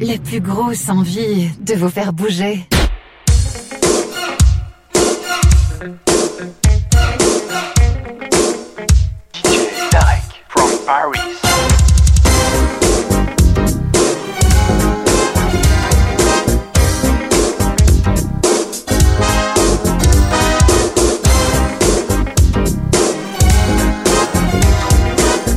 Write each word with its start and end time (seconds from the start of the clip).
la 0.00 0.18
plus 0.18 0.40
grosse 0.40 0.88
envie 0.88 1.50
de 1.60 1.74
vous 1.74 1.90
faire 1.90 2.12
bouger. 2.12 2.66
DJ 9.44 9.90
Tarek 9.90 10.22
from 10.48 10.70
Paris. 10.86 11.20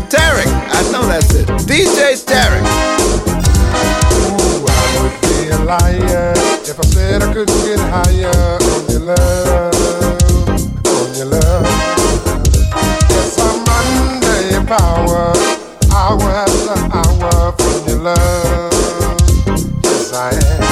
Tarek, 0.09 0.47
I 0.47 0.91
know 0.91 1.05
that's 1.07 1.33
it. 1.33 1.47
DJ 1.65 2.25
Tarek. 2.25 2.62
I 7.21 7.31
couldn't 7.31 7.61
get 7.63 7.79
higher 7.79 8.57
on 8.73 8.89
your 8.89 9.01
love, 9.01 9.75
on 10.87 11.13
your 11.15 11.25
love. 11.27 11.65
Yes, 13.09 13.37
I'm 13.37 13.61
under 13.69 14.37
your 14.49 14.65
power, 14.65 15.33
hour 15.93 16.29
after 16.41 16.79
hour 16.97 17.51
from 17.51 17.87
your 17.87 17.99
love. 17.99 18.73
Yes, 19.83 20.13
I 20.13 20.33
am. 20.33 20.63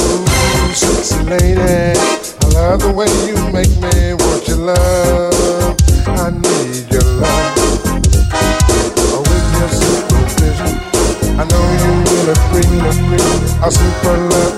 Ooh, 0.00 0.74
sexy 0.74 1.22
lady, 1.22 1.60
I 1.60 2.46
love 2.54 2.80
the 2.80 2.90
way 2.90 3.10
you 3.28 3.36
make 3.52 3.70
me 3.78 4.14
want 4.14 4.48
your 4.48 4.58
love. 4.58 5.76
I 6.08 6.30
need 6.30 6.90
your 6.90 7.04
love. 7.22 7.54
Oh, 9.12 9.22
with 9.22 9.46
your 9.60 9.68
supervision. 9.68 10.72
I 11.38 11.44
know 11.44 11.64
you. 11.78 11.94
A 13.64 13.70
super 13.70 14.16
love 14.28 14.53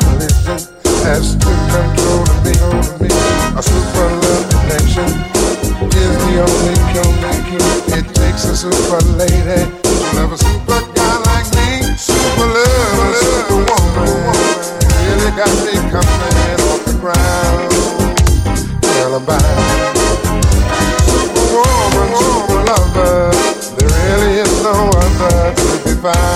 to 26.13 26.36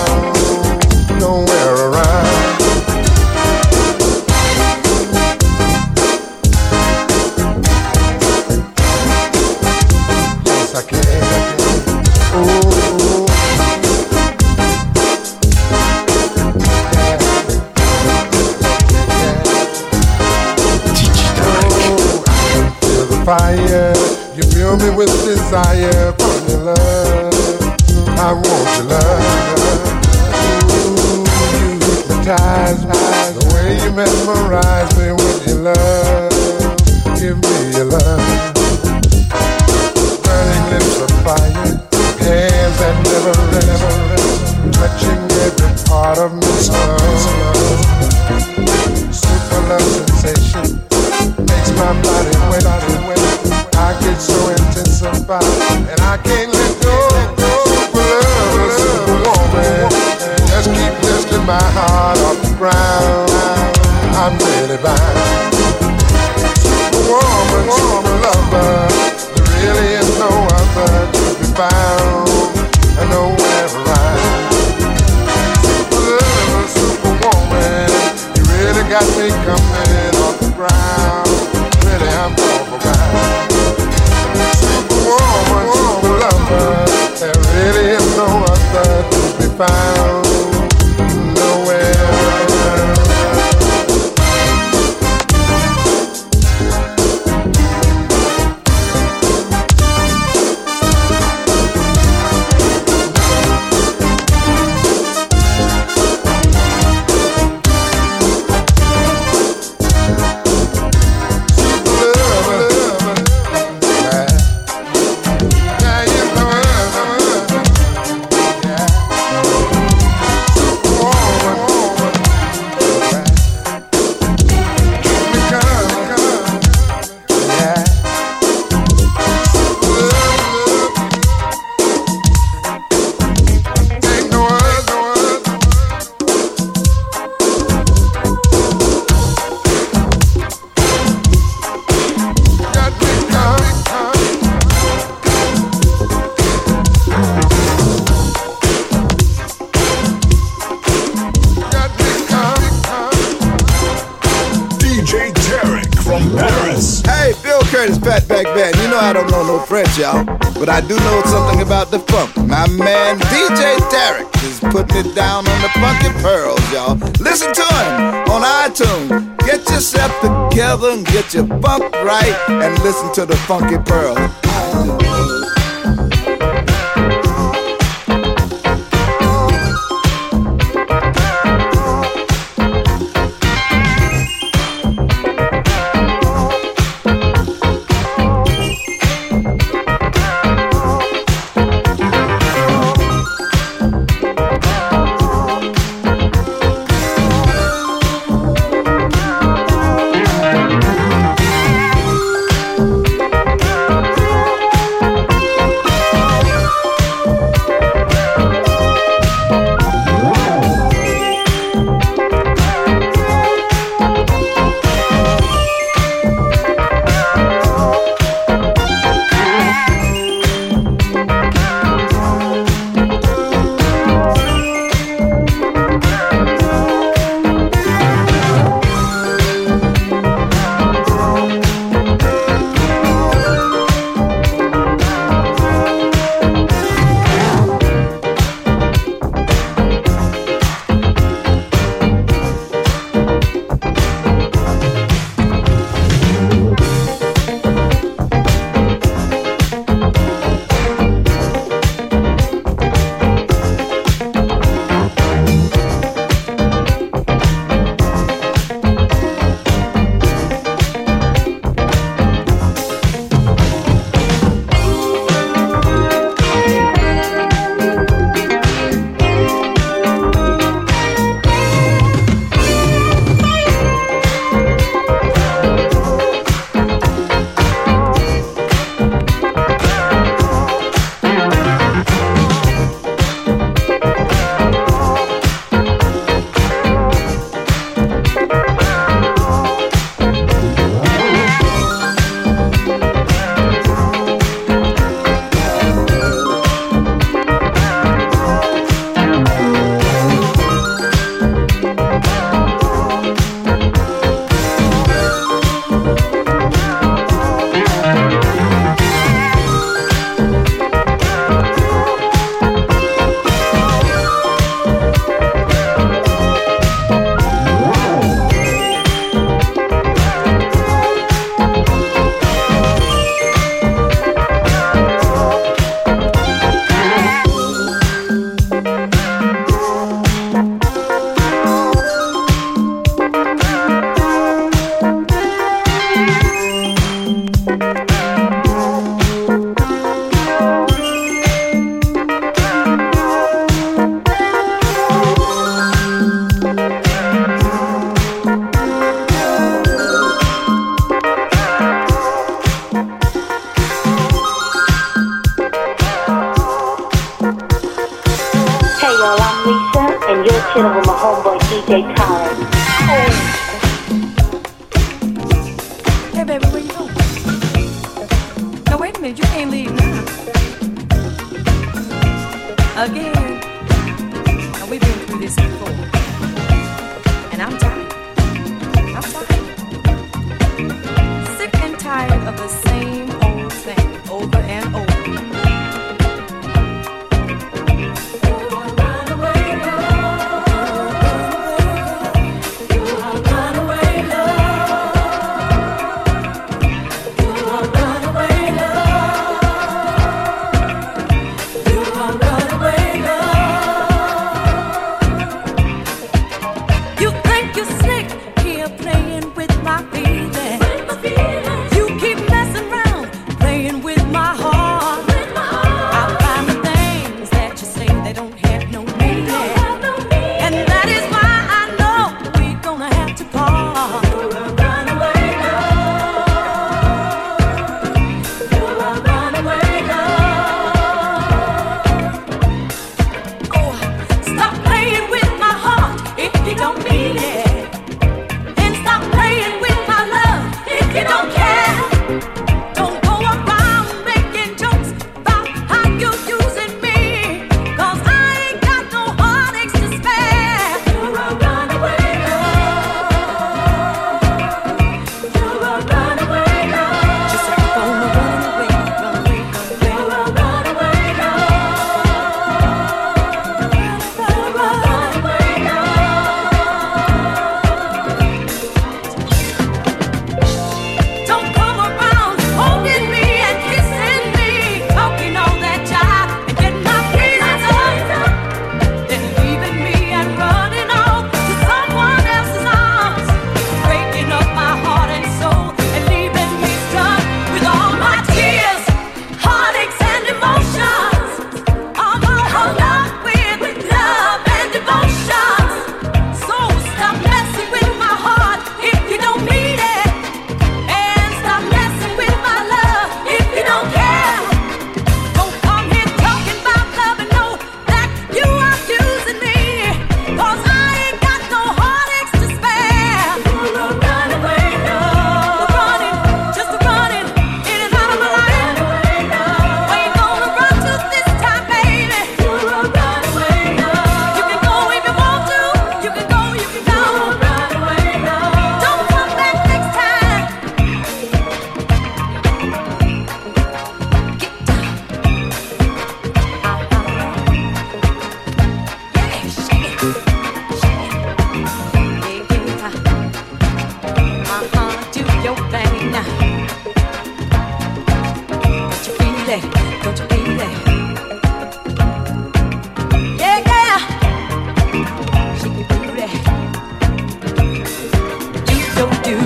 right 172.11 172.35
and 172.49 172.77
listen 172.83 173.09
to 173.13 173.25
the 173.25 173.37
funky 173.47 173.77
pearls. 173.89 174.20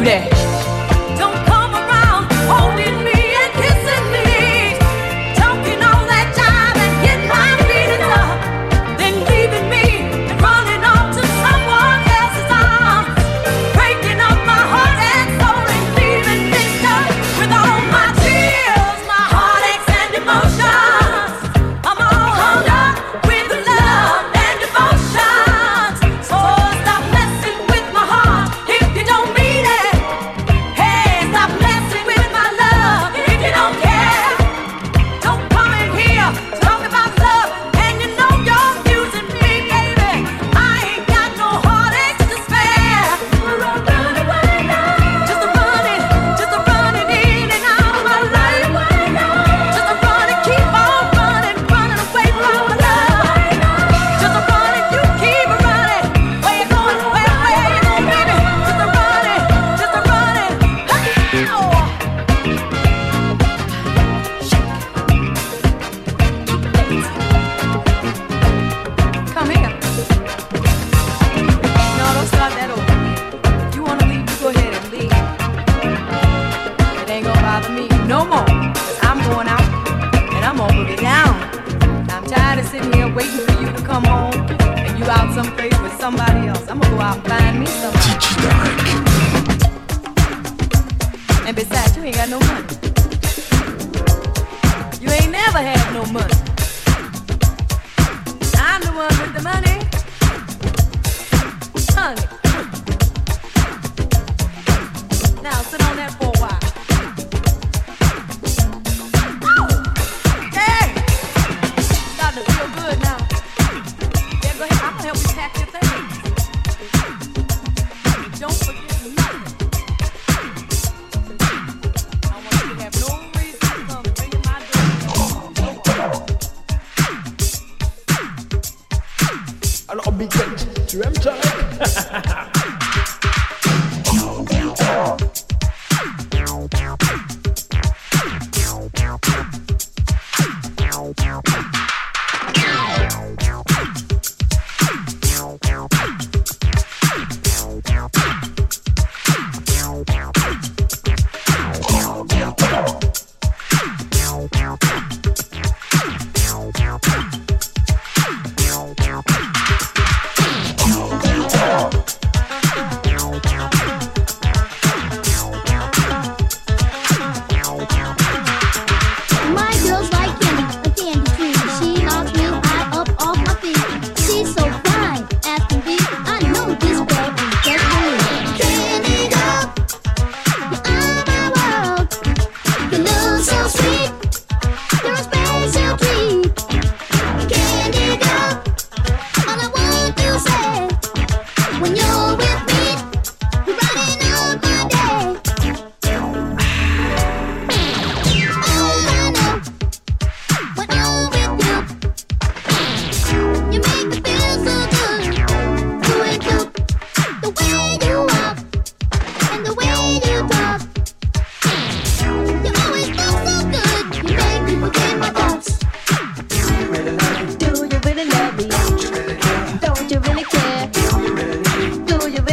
네. 0.06 0.35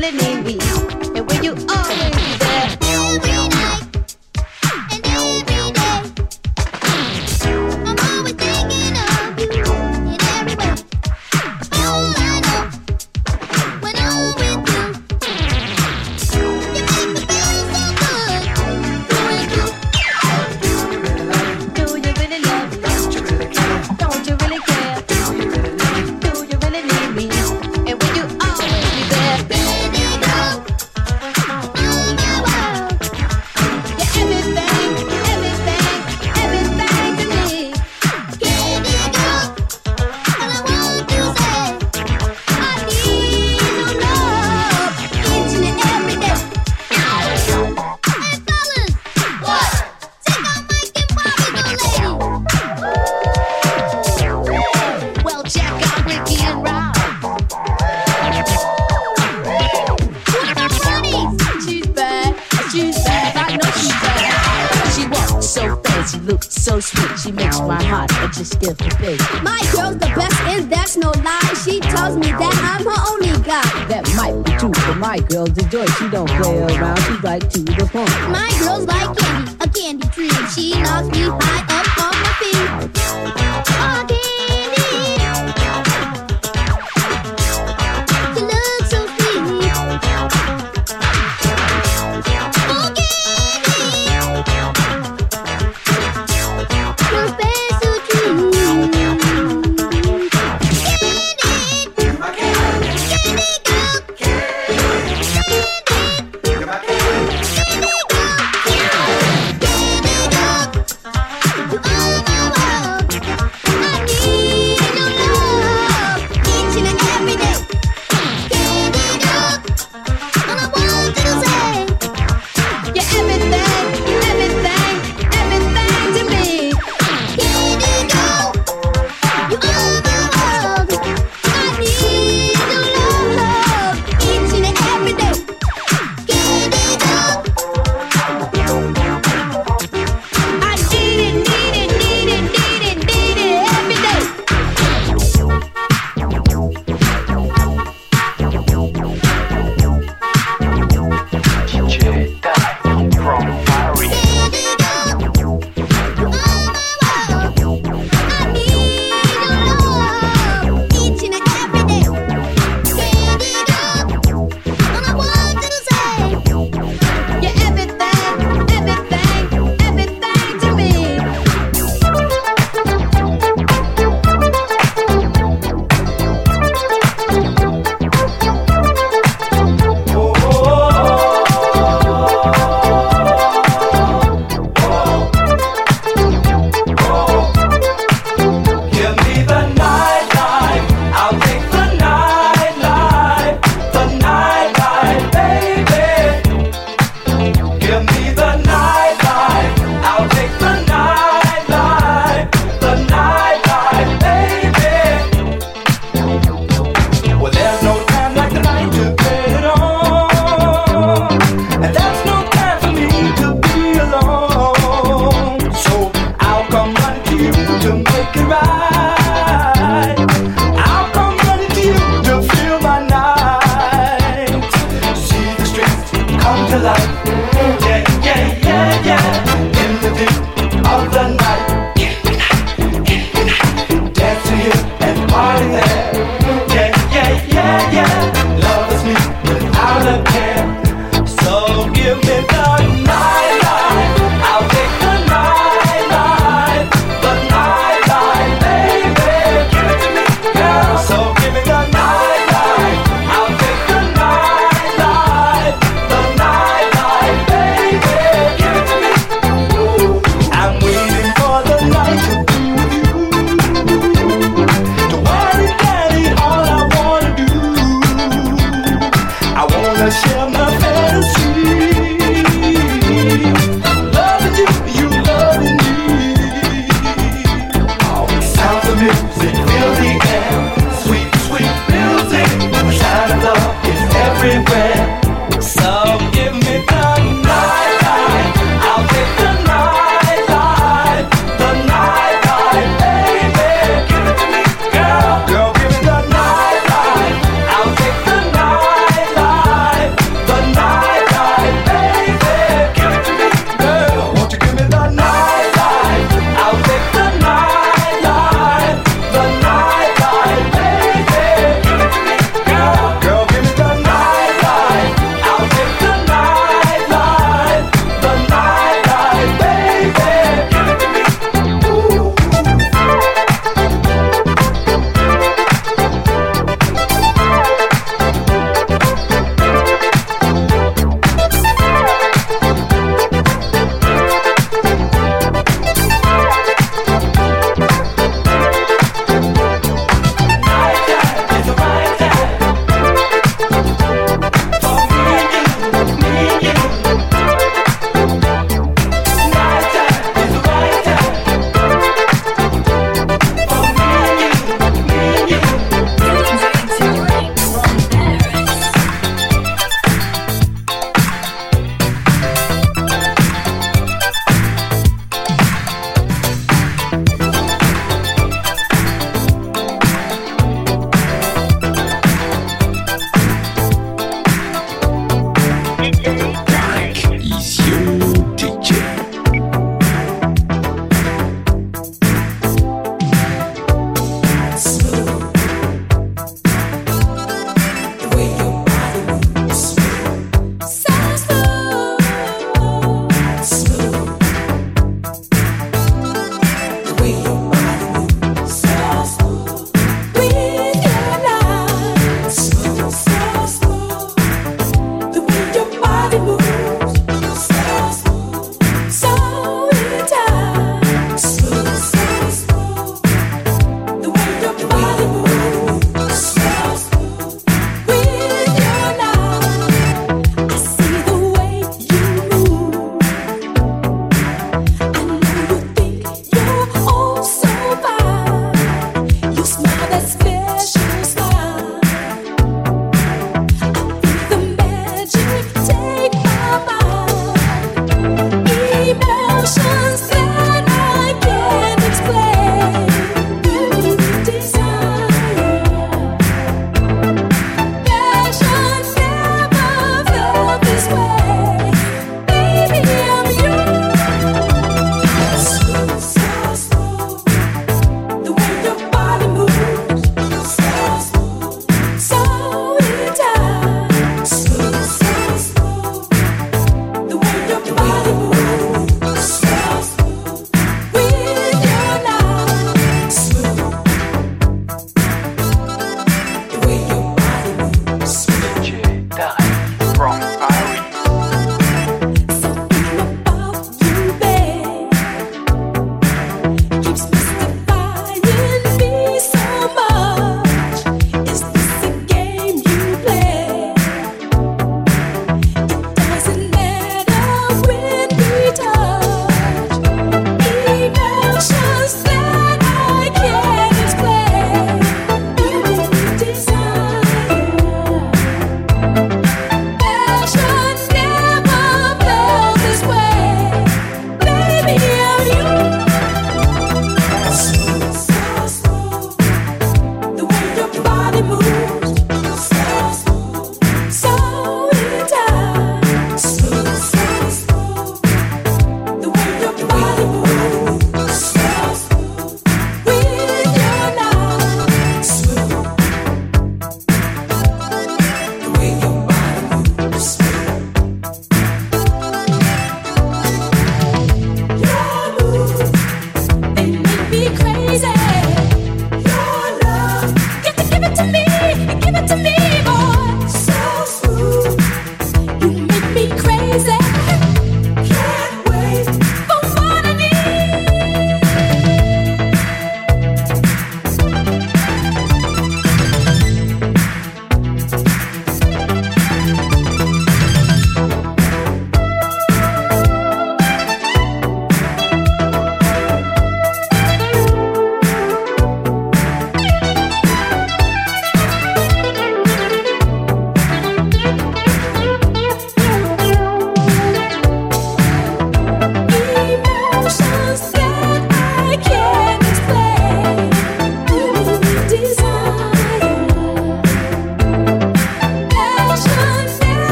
feeling 0.00 0.20
in 0.20 0.44
me. 0.44 0.67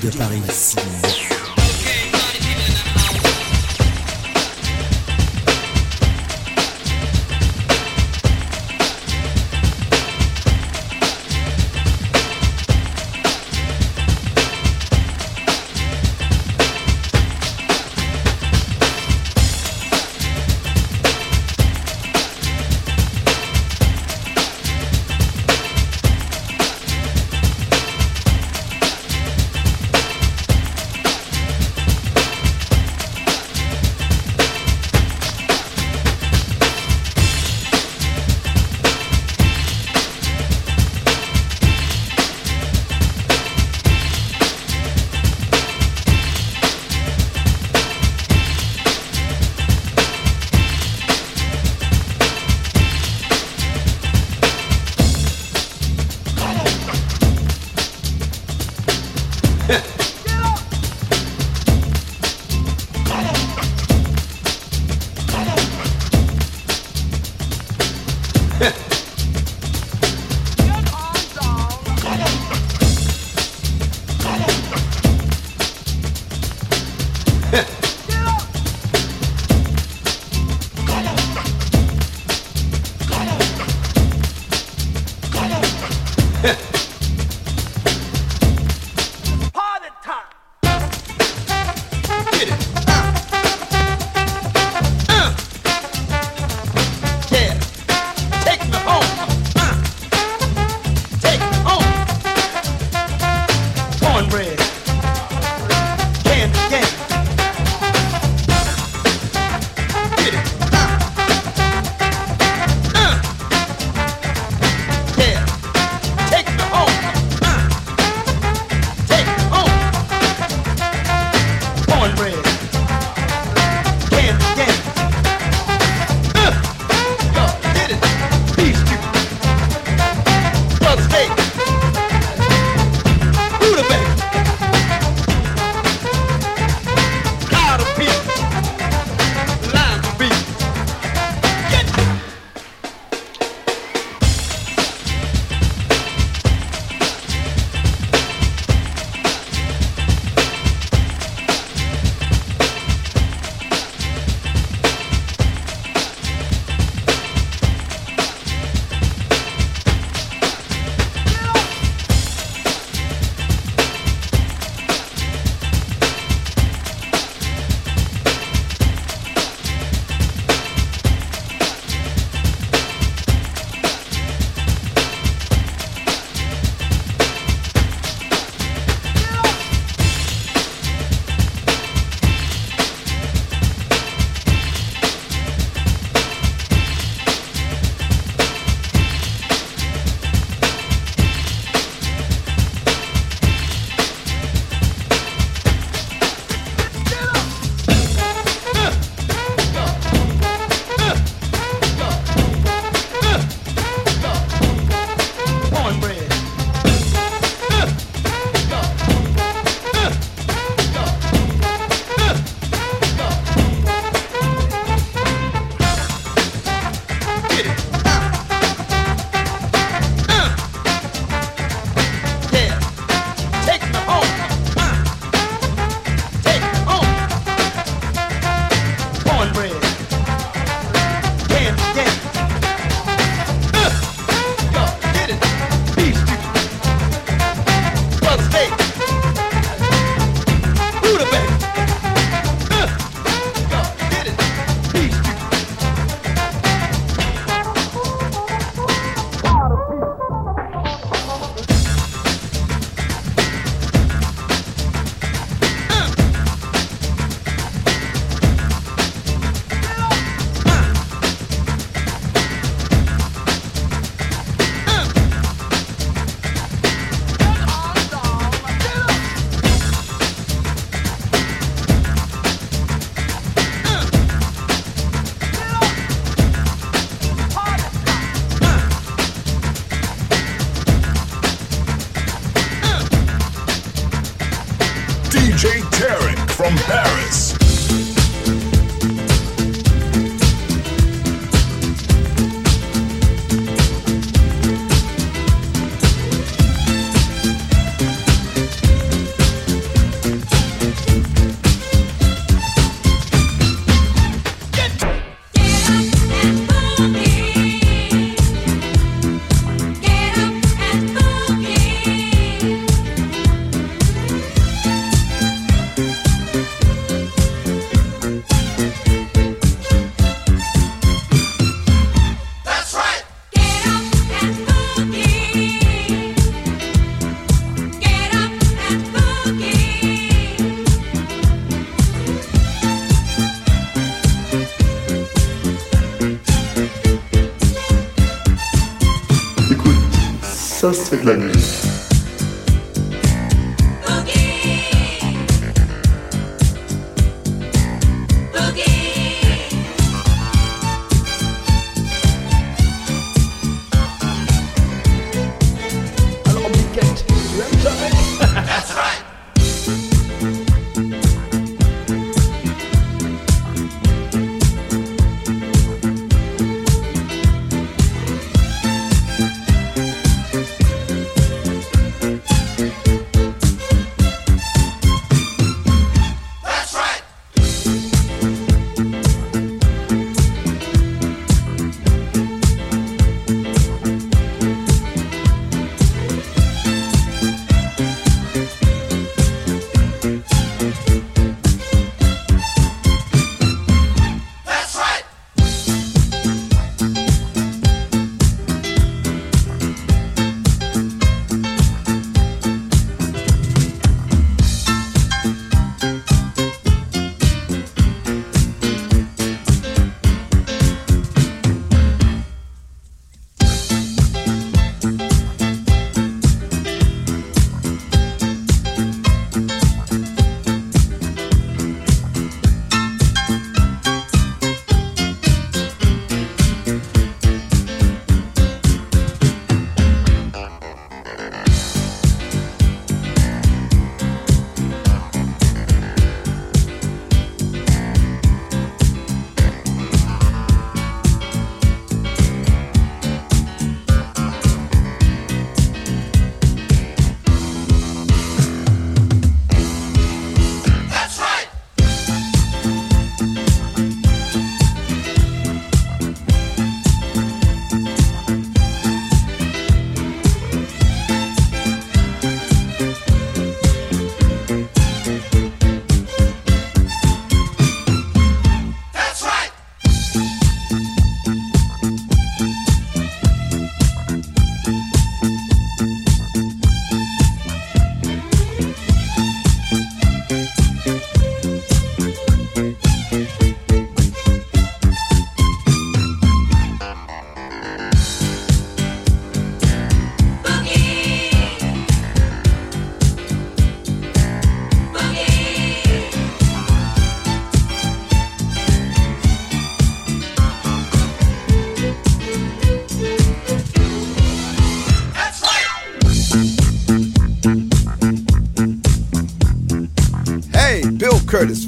De 0.00 0.10
Paris. 0.10 0.55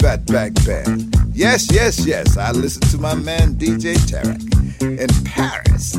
Fatback 0.09 0.55
Band. 0.65 1.15
Yes, 1.35 1.71
yes, 1.71 2.07
yes, 2.07 2.39
I 2.39 2.51
listen 2.53 2.81
to 2.93 2.97
my 2.97 3.15
man 3.15 3.57
DJ 3.57 3.95
Tarek 4.09 4.41
in 4.81 5.25
Paris. 5.27 5.93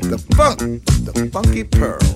The 0.00 0.16
funk, 0.34 0.60
the 1.04 1.28
funky 1.30 1.64
pearl. 1.64 2.09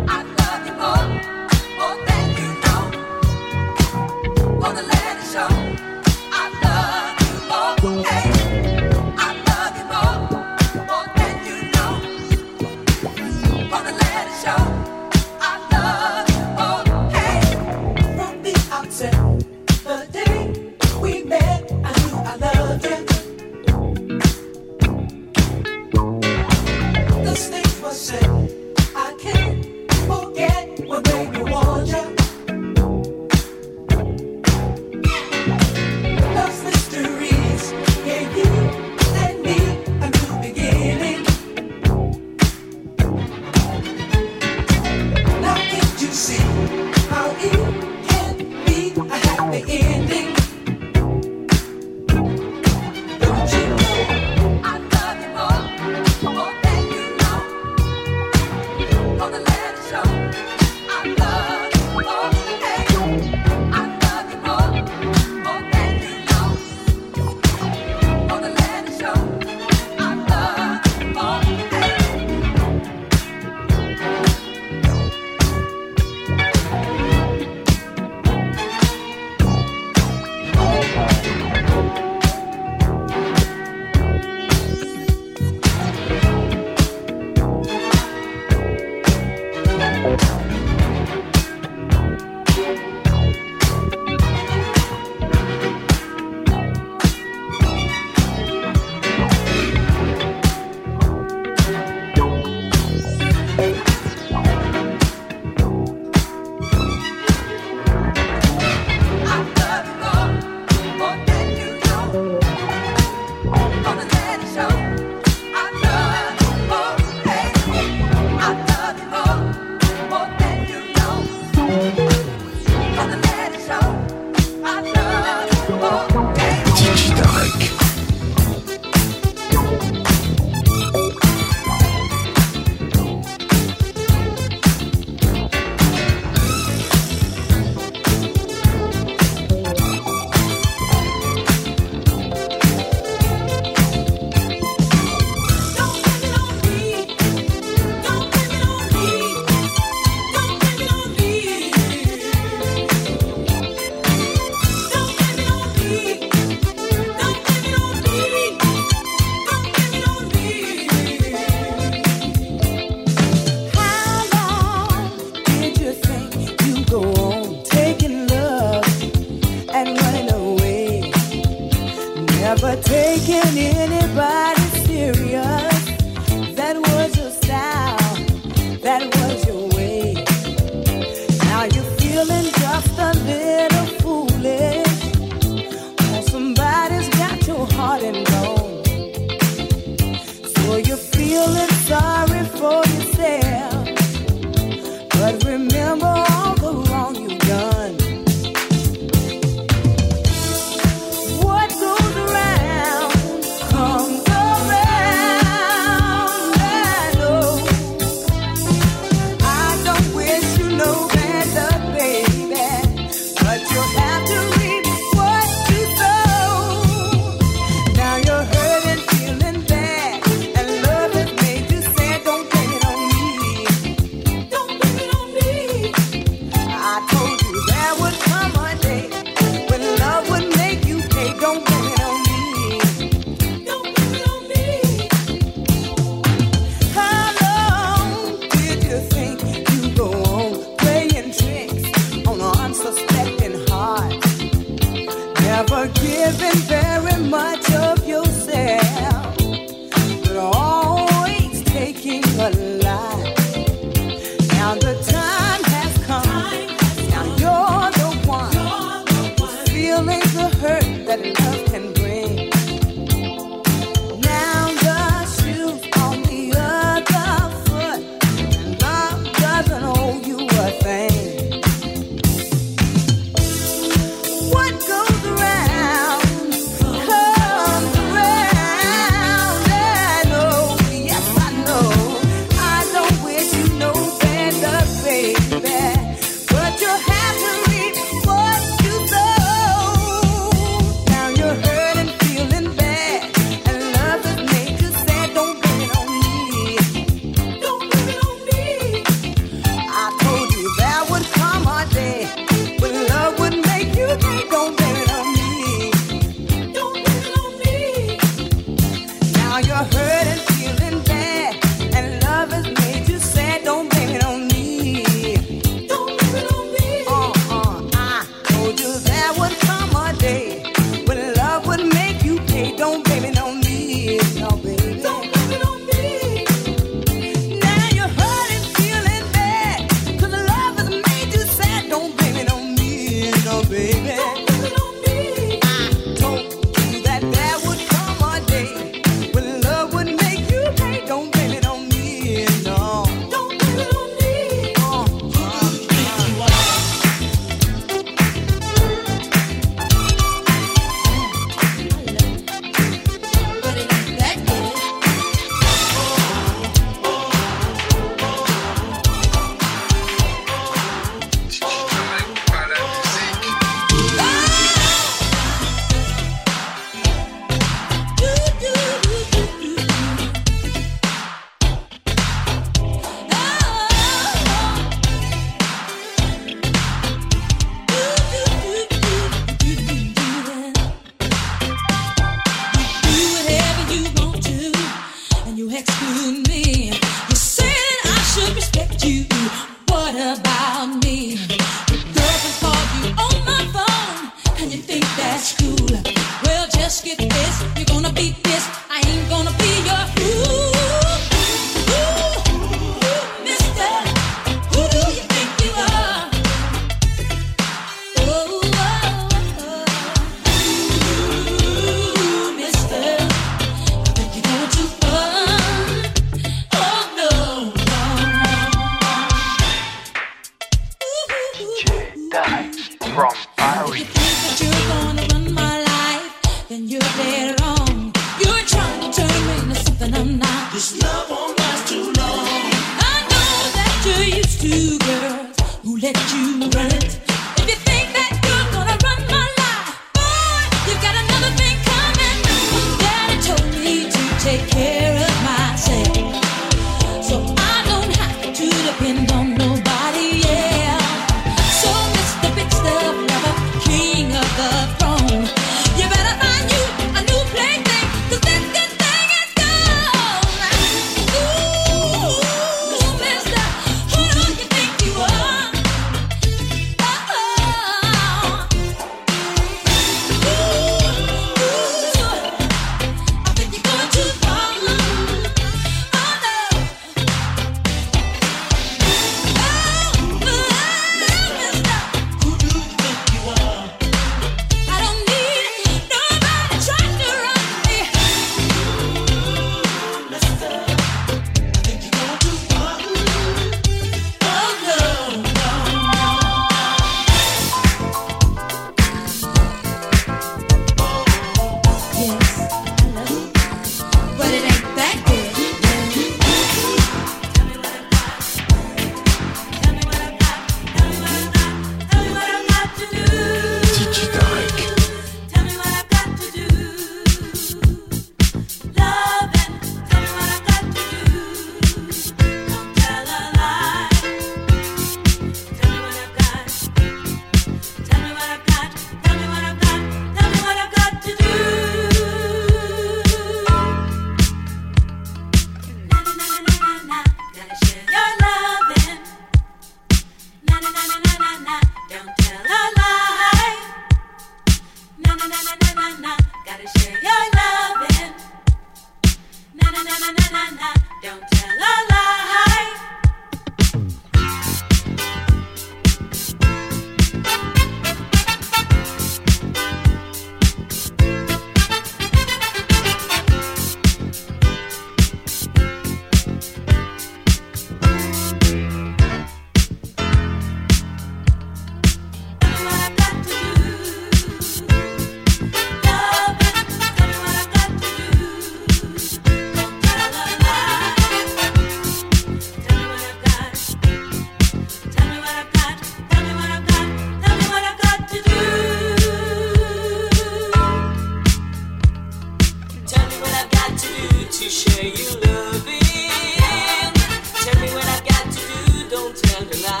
little 599.33 599.65
tonight. 599.65 600.00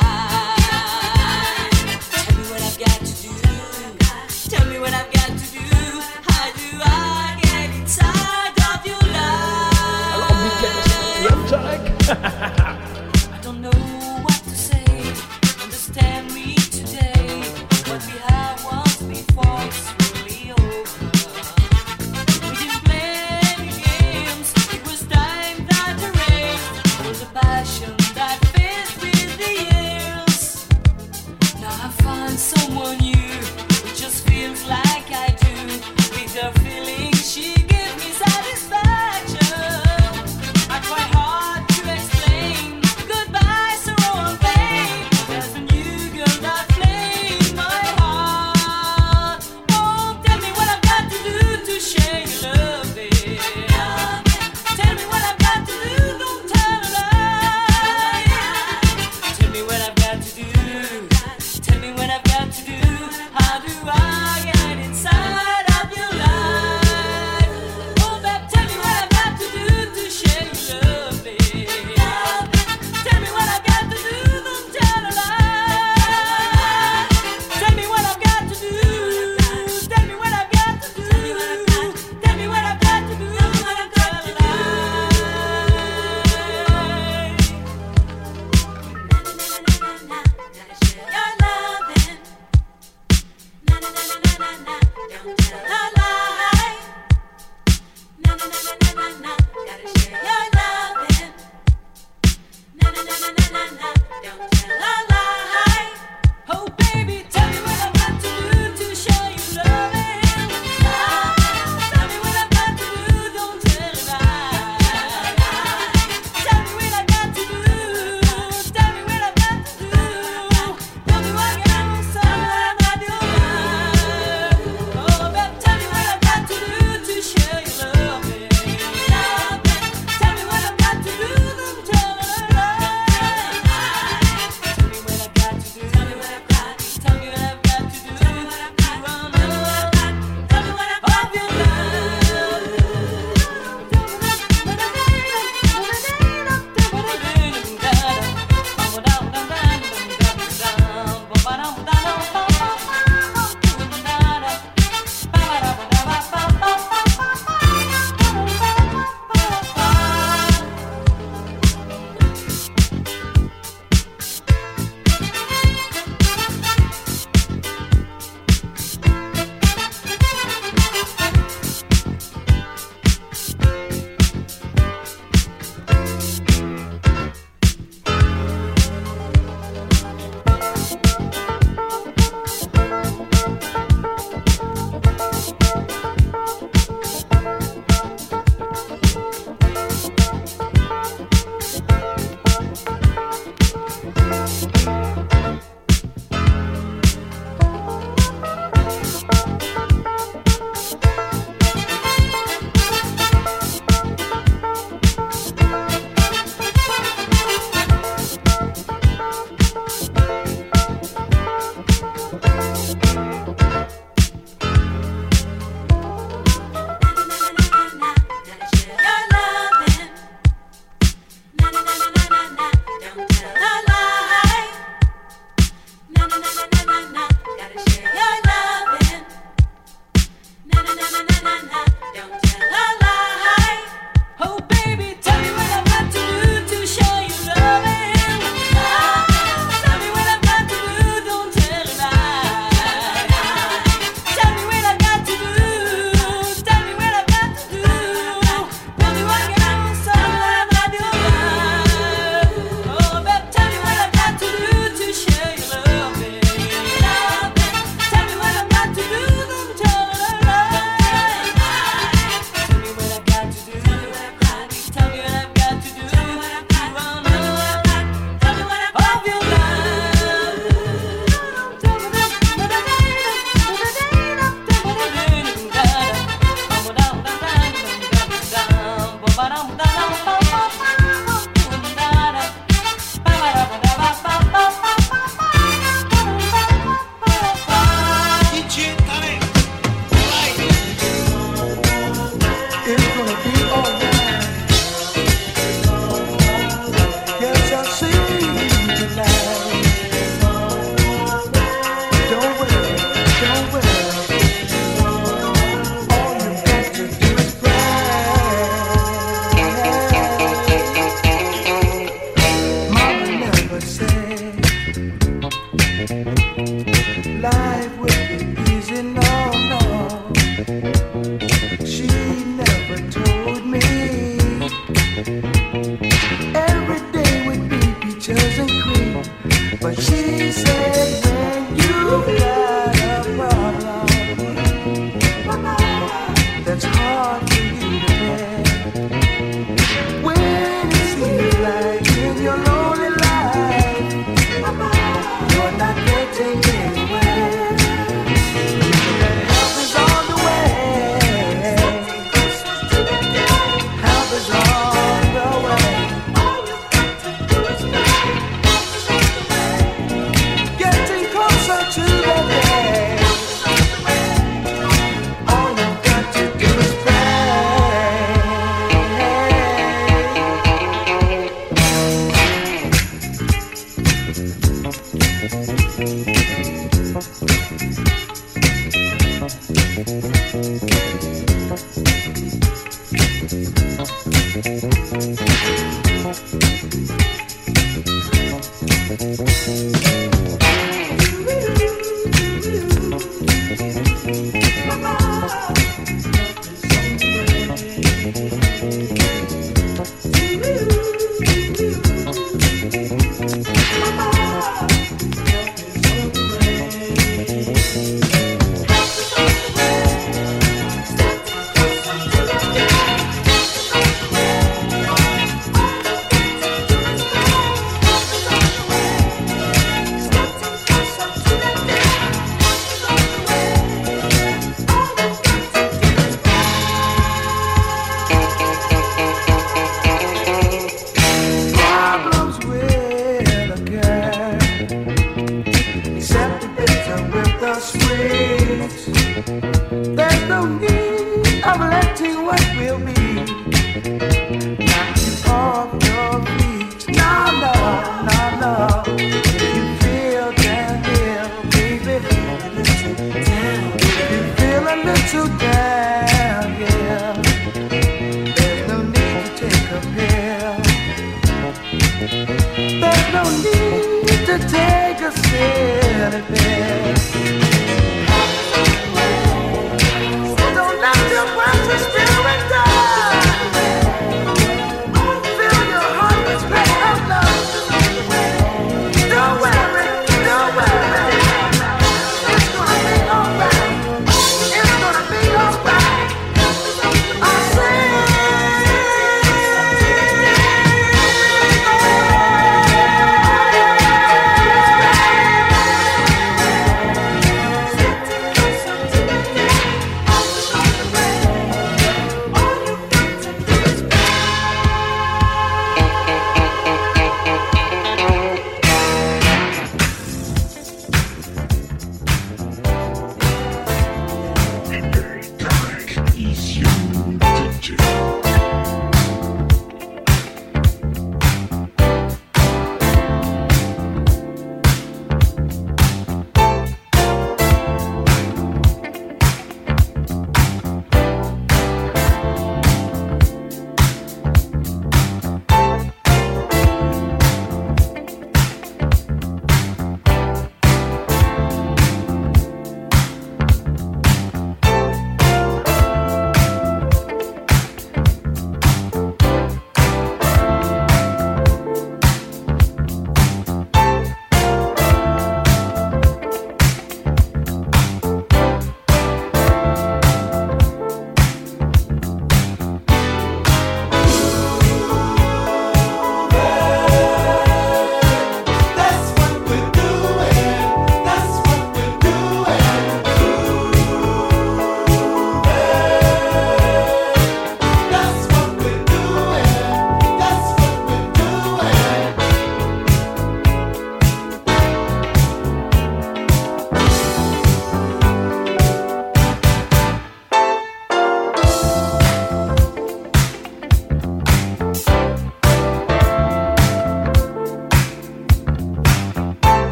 that's 336.63 336.83
hard. 336.83 337.50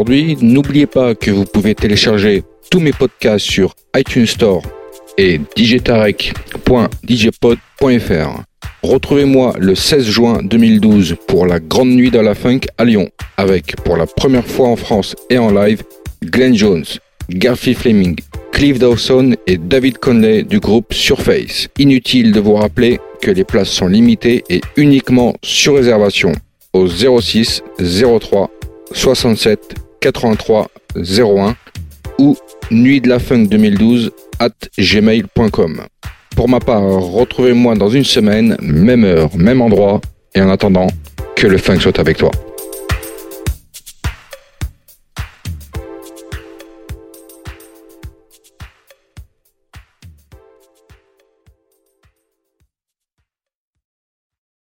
N'oubliez 0.00 0.86
pas 0.86 1.14
que 1.14 1.30
vous 1.30 1.44
pouvez 1.44 1.74
télécharger 1.74 2.42
tous 2.70 2.80
mes 2.80 2.92
podcasts 2.92 3.44
sur 3.44 3.74
iTunes 3.94 4.24
Store 4.24 4.62
et 5.18 5.38
djtarek.djpod.fr. 5.54 8.42
Retrouvez-moi 8.82 9.56
le 9.58 9.74
16 9.74 10.06
juin 10.06 10.40
2012 10.42 11.16
pour 11.28 11.46
la 11.46 11.60
Grande 11.60 11.90
Nuit 11.90 12.10
de 12.10 12.18
la 12.18 12.34
Funk 12.34 12.60
à 12.78 12.86
Lyon, 12.86 13.10
avec 13.36 13.76
pour 13.84 13.98
la 13.98 14.06
première 14.06 14.46
fois 14.46 14.68
en 14.68 14.76
France 14.76 15.14
et 15.28 15.36
en 15.36 15.50
live 15.50 15.82
Glenn 16.24 16.56
Jones, 16.56 16.86
Garfield 17.28 17.76
Fleming, 17.76 18.16
Cliff 18.52 18.78
Dawson 18.78 19.36
et 19.46 19.58
David 19.58 19.98
Conley 19.98 20.44
du 20.44 20.60
groupe 20.60 20.94
Surface. 20.94 21.68
Inutile 21.78 22.32
de 22.32 22.40
vous 22.40 22.54
rappeler 22.54 23.00
que 23.20 23.30
les 23.30 23.44
places 23.44 23.68
sont 23.68 23.88
limitées 23.88 24.44
et 24.48 24.62
uniquement 24.78 25.34
sur 25.42 25.74
réservation 25.74 26.32
au 26.72 26.86
06 26.86 27.62
03 27.78 28.50
67 28.92 29.89
83 30.00 30.68
01 30.96 31.56
ou 32.18 32.36
nuit 32.70 33.00
de 33.00 33.08
la 33.08 33.18
funk 33.18 33.46
2012 33.46 34.10
at 34.38 34.50
gmail.com. 34.78 35.82
Pour 36.36 36.48
ma 36.48 36.60
part, 36.60 36.82
retrouvez-moi 36.82 37.74
dans 37.74 37.88
une 37.88 38.04
semaine, 38.04 38.56
même 38.60 39.04
heure, 39.04 39.30
même 39.36 39.60
endroit, 39.60 40.00
et 40.34 40.40
en 40.40 40.48
attendant, 40.48 40.86
que 41.36 41.46
le 41.46 41.58
funk 41.58 41.80
soit 41.80 41.98
avec 41.98 42.18
toi. 42.18 42.30